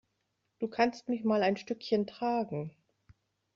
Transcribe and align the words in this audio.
Du 0.57 0.67
kannst 0.67 1.09
mich 1.09 1.23
mal 1.23 1.43
ein 1.43 1.57
Stückchen 1.57 2.07
tragen. 2.07 2.75